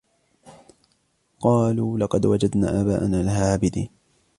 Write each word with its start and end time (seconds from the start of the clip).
قَالُوا 1.39 2.07
وَجَدْنَا 2.25 2.81
آبَاءَنَا 2.81 3.15
لَهَا 3.23 3.51
عَابِدِينَ 3.51 3.89